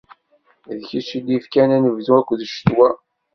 D 0.77 0.79
kečč 0.89 1.09
i 1.17 1.19
d-ifkan 1.25 1.69
anebdu 1.75 2.11
akked 2.19 2.39
ccetwa. 2.49 2.89